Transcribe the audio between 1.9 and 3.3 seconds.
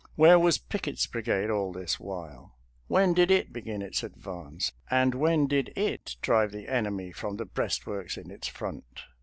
while; when did